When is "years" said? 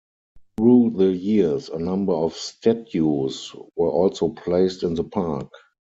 1.15-1.69